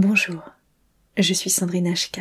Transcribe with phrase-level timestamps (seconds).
[0.00, 0.52] Bonjour,
[1.16, 2.20] je suis Sandrine HK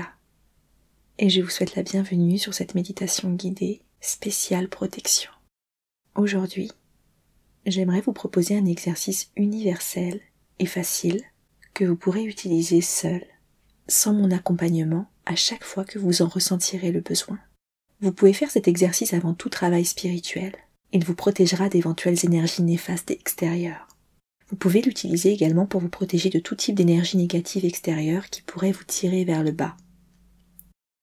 [1.20, 5.29] et je vous souhaite la bienvenue sur cette méditation guidée spéciale protection.
[6.16, 6.71] Aujourd'hui,
[7.67, 10.21] j'aimerais vous proposer un exercice universel
[10.57, 11.21] et facile
[11.75, 13.23] que vous pourrez utiliser seul,
[13.88, 17.38] sans mon accompagnement, à chaque fois que vous en ressentirez le besoin.
[18.02, 20.55] Vous pouvez faire cet exercice avant tout travail spirituel.
[20.94, 23.86] Il vous protégera d'éventuelles énergies néfastes extérieures.
[24.50, 28.71] Vous pouvez l'utiliser également pour vous protéger de tout type d'énergie négative extérieure qui pourrait
[28.71, 29.76] vous tirer vers le bas.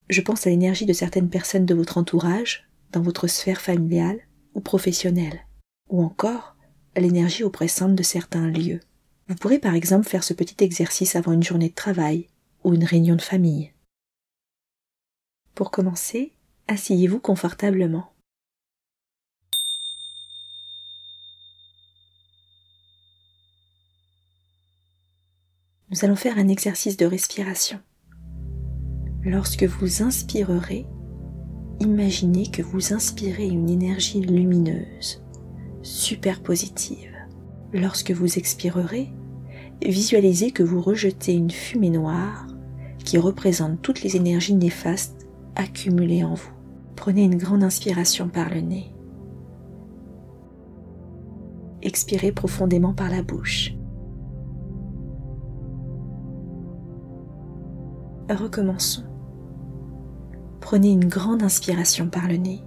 [0.08, 4.20] Je pense à l'énergie de certaines personnes de votre entourage, dans votre sphère familiale
[4.54, 5.46] ou professionnelle,
[5.90, 6.56] ou encore
[6.94, 8.80] à l'énergie oppressante de certains lieux.
[9.28, 12.28] Vous pourrez par exemple faire ce petit exercice avant une journée de travail
[12.62, 13.72] ou une réunion de famille.
[15.54, 16.32] Pour commencer,
[16.68, 18.13] asseyez-vous confortablement.
[25.94, 27.78] Nous allons faire un exercice de respiration.
[29.22, 30.86] Lorsque vous inspirerez,
[31.78, 35.22] imaginez que vous inspirez une énergie lumineuse,
[35.82, 37.12] super positive.
[37.72, 39.12] Lorsque vous expirerez,
[39.86, 42.48] visualisez que vous rejetez une fumée noire
[43.04, 46.50] qui représente toutes les énergies néfastes accumulées en vous.
[46.96, 48.92] Prenez une grande inspiration par le nez.
[51.82, 53.76] Expirez profondément par la bouche.
[58.30, 59.04] Recommençons.
[60.60, 62.64] Prenez une grande inspiration par le nez,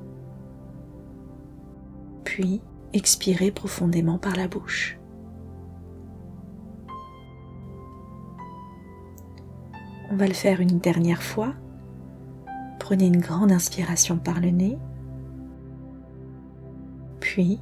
[2.23, 2.61] puis
[2.93, 4.99] expirez profondément par la bouche.
[10.11, 11.55] On va le faire une dernière fois.
[12.79, 14.77] Prenez une grande inspiration par le nez,
[17.19, 17.59] puis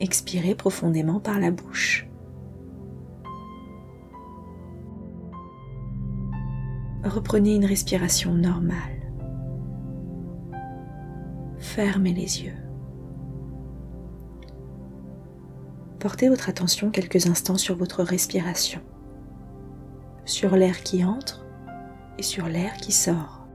[0.00, 2.06] expirez profondément par la bouche.
[7.08, 9.12] Reprenez une respiration normale.
[11.58, 12.56] Fermez les yeux.
[15.98, 18.80] Portez votre attention quelques instants sur votre respiration,
[20.24, 21.46] sur l'air qui entre
[22.18, 23.45] et sur l'air qui sort.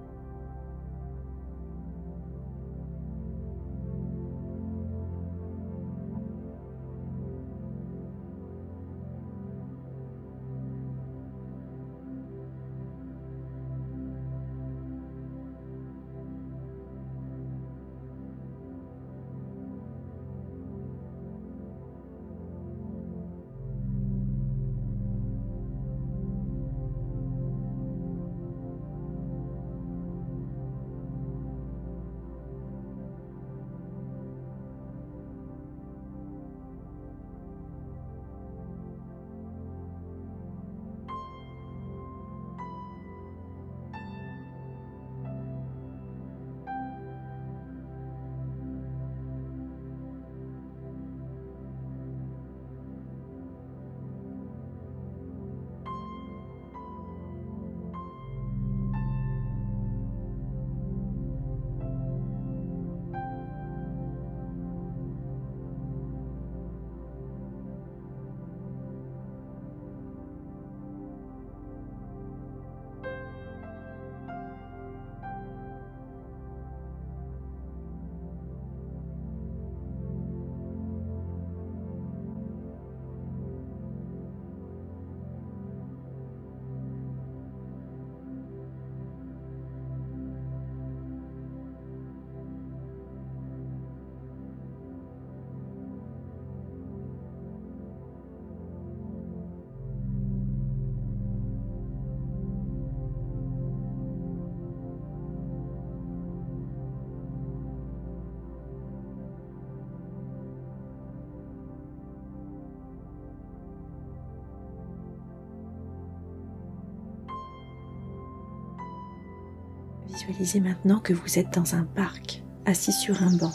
[120.21, 123.51] Visualisez maintenant que vous êtes dans un parc, assis sur un banc,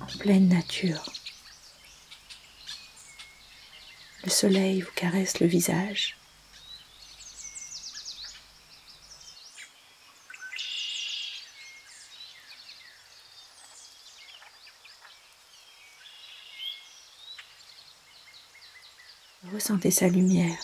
[0.00, 1.12] en pleine nature.
[4.24, 6.16] Le soleil vous caresse le visage.
[19.52, 20.58] Ressentez sa lumière,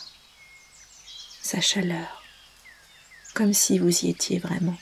[1.43, 2.20] sa chaleur
[3.41, 4.77] comme si vous y étiez vraiment.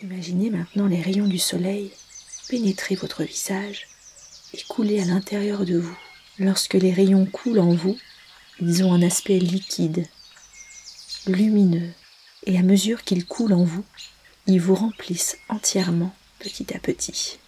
[0.00, 1.92] Imaginez maintenant les rayons du soleil
[2.48, 3.86] pénétrer votre visage
[4.52, 5.96] et couler à l'intérieur de vous.
[6.40, 7.96] Lorsque les rayons coulent en vous,
[8.64, 10.06] ils ont un aspect liquide,
[11.26, 11.90] lumineux,
[12.46, 13.84] et à mesure qu'ils coulent en vous,
[14.46, 17.40] ils vous remplissent entièrement petit à petit.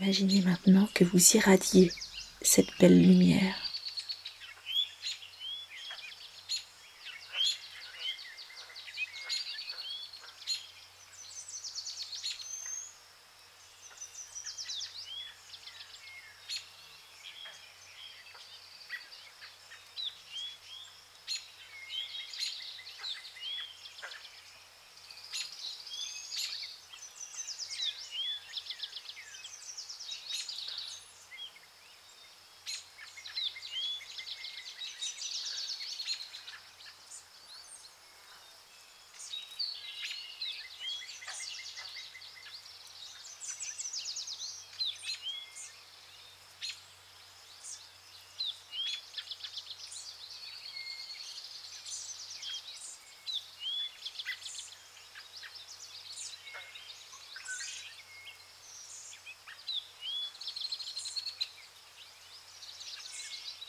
[0.00, 1.90] Imaginez maintenant que vous irradiez
[2.42, 3.65] cette belle lumière.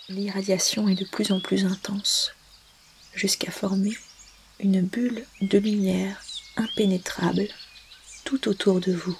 [0.09, 2.33] L'irradiation est de plus en plus intense,
[3.13, 3.97] jusqu'à former
[4.59, 6.23] une bulle de lumière
[6.55, 7.47] impénétrable
[8.23, 9.17] tout autour de vous.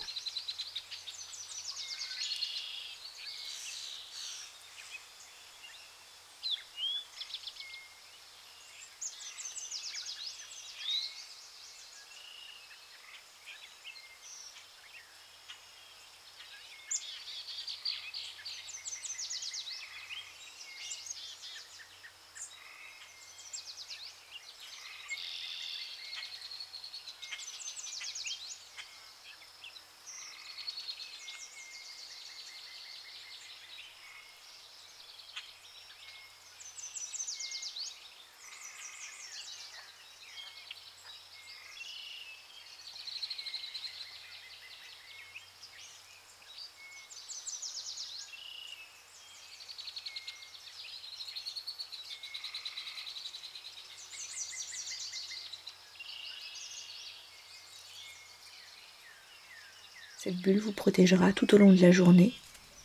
[60.28, 62.34] Cette bulle vous protégera tout au long de la journée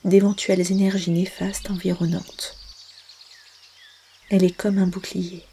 [0.04, 2.56] d'éventuelles énergies néfastes environnantes.
[4.30, 5.44] Elle est comme un bouclier.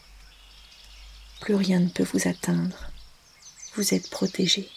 [1.42, 2.92] Plus rien ne peut vous atteindre.
[3.74, 4.70] Vous êtes protégé.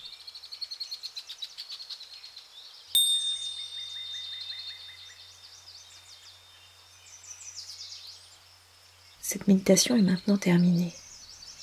[9.21, 10.95] Cette méditation est maintenant terminée.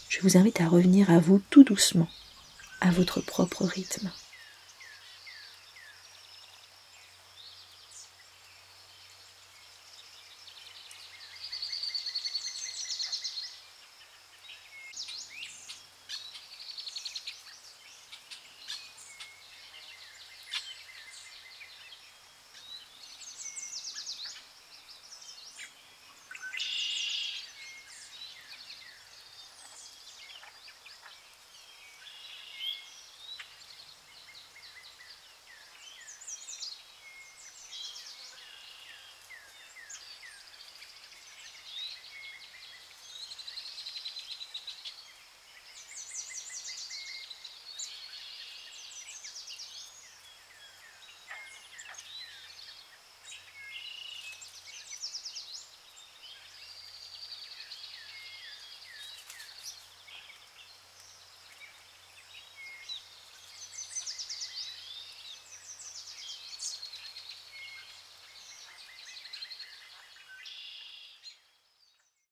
[0.10, 2.10] Je vous invite à revenir à vous tout doucement,
[2.82, 4.12] à votre propre rythme.